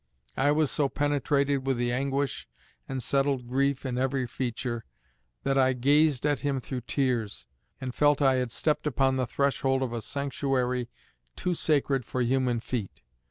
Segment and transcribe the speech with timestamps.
[0.35, 2.47] I was so penetrated with the anguish
[2.89, 4.83] and settled grief in every feature,
[5.43, 7.45] that I gazed at him through tears,
[7.79, 10.89] and felt I had stepped upon the threshold of a sanctuary
[11.35, 13.03] too sacred for human feet.